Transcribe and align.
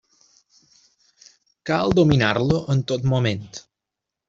Cal 1.71 1.95
dominar-lo 2.01 2.59
en 2.77 2.83
tot 2.93 3.09
moment. 3.15 3.47